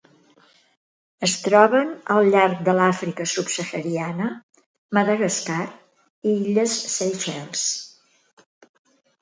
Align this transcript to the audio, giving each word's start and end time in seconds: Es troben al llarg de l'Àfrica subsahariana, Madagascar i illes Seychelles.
Es 1.27 1.33
troben 1.47 1.91
al 2.13 2.29
llarg 2.35 2.63
de 2.69 2.73
l'Àfrica 2.79 3.27
subsahariana, 3.33 4.31
Madagascar 4.99 5.61
i 5.69 6.35
illes 6.39 6.77
Seychelles. 6.99 7.69